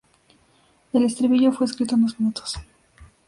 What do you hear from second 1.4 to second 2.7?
fue escrito en dos minutos.